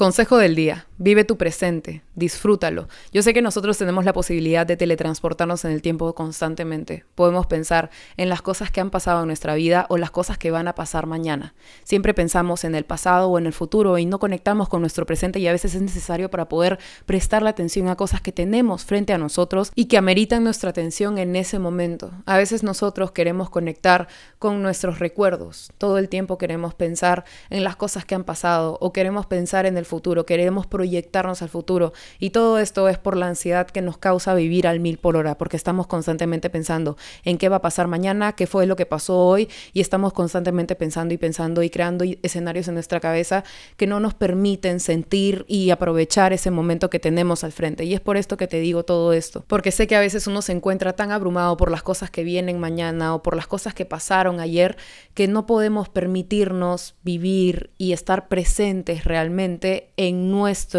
Consejo 0.00 0.38
del 0.38 0.54
día. 0.54 0.86
Vive 1.02 1.24
tu 1.24 1.38
presente, 1.38 2.02
disfrútalo. 2.14 2.86
Yo 3.10 3.22
sé 3.22 3.32
que 3.32 3.40
nosotros 3.40 3.78
tenemos 3.78 4.04
la 4.04 4.12
posibilidad 4.12 4.66
de 4.66 4.76
teletransportarnos 4.76 5.64
en 5.64 5.70
el 5.70 5.80
tiempo 5.80 6.14
constantemente. 6.14 7.06
Podemos 7.14 7.46
pensar 7.46 7.88
en 8.18 8.28
las 8.28 8.42
cosas 8.42 8.70
que 8.70 8.82
han 8.82 8.90
pasado 8.90 9.22
en 9.22 9.28
nuestra 9.28 9.54
vida 9.54 9.86
o 9.88 9.96
las 9.96 10.10
cosas 10.10 10.36
que 10.36 10.50
van 10.50 10.68
a 10.68 10.74
pasar 10.74 11.06
mañana. 11.06 11.54
Siempre 11.84 12.12
pensamos 12.12 12.64
en 12.64 12.74
el 12.74 12.84
pasado 12.84 13.30
o 13.30 13.38
en 13.38 13.46
el 13.46 13.54
futuro 13.54 13.96
y 13.96 14.04
no 14.04 14.18
conectamos 14.18 14.68
con 14.68 14.82
nuestro 14.82 15.06
presente 15.06 15.38
y 15.40 15.48
a 15.48 15.52
veces 15.52 15.74
es 15.74 15.80
necesario 15.80 16.30
para 16.30 16.50
poder 16.50 16.78
prestar 17.06 17.42
la 17.42 17.48
atención 17.48 17.88
a 17.88 17.96
cosas 17.96 18.20
que 18.20 18.30
tenemos 18.30 18.84
frente 18.84 19.14
a 19.14 19.18
nosotros 19.18 19.72
y 19.74 19.86
que 19.86 19.96
ameritan 19.96 20.44
nuestra 20.44 20.68
atención 20.68 21.16
en 21.16 21.34
ese 21.34 21.58
momento. 21.58 22.12
A 22.26 22.36
veces 22.36 22.62
nosotros 22.62 23.12
queremos 23.12 23.48
conectar 23.48 24.08
con 24.38 24.60
nuestros 24.60 24.98
recuerdos. 24.98 25.72
Todo 25.78 25.96
el 25.96 26.10
tiempo 26.10 26.36
queremos 26.36 26.74
pensar 26.74 27.24
en 27.48 27.64
las 27.64 27.76
cosas 27.76 28.04
que 28.04 28.14
han 28.14 28.24
pasado 28.24 28.76
o 28.82 28.92
queremos 28.92 29.24
pensar 29.24 29.64
en 29.64 29.78
el 29.78 29.86
futuro, 29.86 30.26
queremos 30.26 30.66
proyectarnos 30.90 31.40
al 31.42 31.48
futuro. 31.48 31.92
Y 32.18 32.30
todo 32.30 32.58
esto 32.58 32.88
es 32.88 32.98
por 32.98 33.16
la 33.16 33.28
ansiedad 33.28 33.68
que 33.68 33.80
nos 33.80 33.96
causa 33.96 34.34
vivir 34.34 34.66
al 34.66 34.80
mil 34.80 34.98
por 34.98 35.16
hora, 35.16 35.38
porque 35.38 35.56
estamos 35.56 35.86
constantemente 35.86 36.50
pensando 36.50 36.96
en 37.24 37.38
qué 37.38 37.48
va 37.48 37.56
a 37.56 37.62
pasar 37.62 37.86
mañana, 37.86 38.32
qué 38.32 38.48
fue 38.48 38.66
lo 38.66 38.74
que 38.74 38.86
pasó 38.86 39.16
hoy, 39.16 39.48
y 39.72 39.80
estamos 39.80 40.12
constantemente 40.12 40.74
pensando 40.74 41.14
y 41.14 41.16
pensando 41.16 41.62
y 41.62 41.70
creando 41.70 42.04
escenarios 42.22 42.66
en 42.66 42.74
nuestra 42.74 42.98
cabeza 42.98 43.44
que 43.76 43.86
no 43.86 44.00
nos 44.00 44.14
permiten 44.14 44.80
sentir 44.80 45.44
y 45.46 45.70
aprovechar 45.70 46.32
ese 46.32 46.50
momento 46.50 46.90
que 46.90 46.98
tenemos 46.98 47.44
al 47.44 47.52
frente. 47.52 47.84
Y 47.84 47.94
es 47.94 48.00
por 48.00 48.16
esto 48.16 48.36
que 48.36 48.48
te 48.48 48.58
digo 48.58 48.82
todo 48.84 49.12
esto, 49.12 49.44
porque 49.46 49.70
sé 49.70 49.86
que 49.86 49.94
a 49.94 50.00
veces 50.00 50.26
uno 50.26 50.42
se 50.42 50.50
encuentra 50.50 50.94
tan 50.94 51.12
abrumado 51.12 51.56
por 51.56 51.70
las 51.70 51.84
cosas 51.84 52.10
que 52.10 52.24
vienen 52.24 52.58
mañana 52.58 53.14
o 53.14 53.22
por 53.22 53.36
las 53.36 53.46
cosas 53.46 53.74
que 53.74 53.84
pasaron 53.84 54.40
ayer 54.40 54.76
que 55.14 55.28
no 55.28 55.46
podemos 55.46 55.88
permitirnos 55.88 56.96
vivir 57.04 57.70
y 57.78 57.92
estar 57.92 58.26
presentes 58.26 59.04
realmente 59.04 59.92
en 59.96 60.32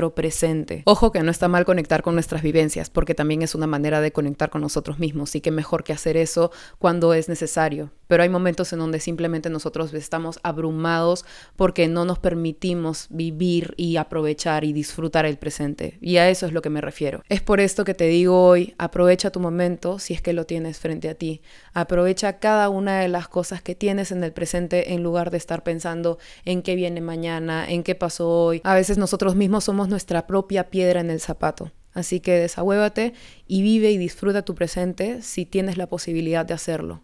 presente. 0.09 0.81
Ojo 0.85 1.11
que 1.11 1.21
no 1.21 1.29
está 1.31 1.47
mal 1.47 1.63
conectar 1.63 2.01
con 2.01 2.15
nuestras 2.15 2.41
vivencias, 2.41 2.89
porque 2.89 3.15
también 3.15 3.43
es 3.43 3.55
una 3.55 3.67
manera 3.67 4.01
de 4.01 4.11
conectar 4.11 4.49
con 4.49 4.61
nosotros 4.61 4.99
mismos 4.99 5.35
y 5.35 5.41
que 5.41 5.51
mejor 5.51 5.83
que 5.83 5.93
hacer 5.93 6.17
eso 6.17 6.51
cuando 6.79 7.13
es 7.13 7.29
necesario. 7.29 7.91
Pero 8.11 8.23
hay 8.23 8.29
momentos 8.29 8.73
en 8.73 8.79
donde 8.79 8.99
simplemente 8.99 9.49
nosotros 9.49 9.93
estamos 9.93 10.41
abrumados 10.43 11.23
porque 11.55 11.87
no 11.87 12.03
nos 12.03 12.19
permitimos 12.19 13.07
vivir 13.09 13.73
y 13.77 13.95
aprovechar 13.95 14.65
y 14.65 14.73
disfrutar 14.73 15.25
el 15.25 15.37
presente. 15.37 15.97
Y 16.01 16.17
a 16.17 16.29
eso 16.29 16.45
es 16.45 16.51
lo 16.51 16.61
que 16.61 16.69
me 16.69 16.81
refiero. 16.81 17.23
Es 17.29 17.41
por 17.41 17.61
esto 17.61 17.85
que 17.85 17.93
te 17.93 18.07
digo 18.07 18.45
hoy, 18.45 18.75
aprovecha 18.77 19.31
tu 19.31 19.39
momento 19.39 19.97
si 19.97 20.13
es 20.13 20.21
que 20.21 20.33
lo 20.33 20.45
tienes 20.45 20.77
frente 20.77 21.07
a 21.07 21.15
ti. 21.15 21.41
Aprovecha 21.71 22.37
cada 22.39 22.67
una 22.67 22.99
de 22.99 23.07
las 23.07 23.29
cosas 23.29 23.61
que 23.61 23.75
tienes 23.75 24.11
en 24.11 24.25
el 24.25 24.33
presente 24.33 24.91
en 24.91 25.03
lugar 25.03 25.31
de 25.31 25.37
estar 25.37 25.63
pensando 25.63 26.17
en 26.43 26.63
qué 26.63 26.75
viene 26.75 26.99
mañana, 26.99 27.65
en 27.65 27.81
qué 27.81 27.95
pasó 27.95 28.27
hoy. 28.27 28.59
A 28.65 28.75
veces 28.75 28.97
nosotros 28.97 29.37
mismos 29.37 29.63
somos 29.63 29.87
nuestra 29.87 30.27
propia 30.27 30.69
piedra 30.69 30.99
en 30.99 31.11
el 31.11 31.21
zapato. 31.21 31.71
Así 31.93 32.19
que 32.19 32.33
desahuévate 32.33 33.13
y 33.47 33.61
vive 33.61 33.89
y 33.89 33.97
disfruta 33.97 34.41
tu 34.41 34.53
presente 34.53 35.21
si 35.21 35.45
tienes 35.45 35.77
la 35.77 35.87
posibilidad 35.87 36.45
de 36.45 36.55
hacerlo. 36.55 37.03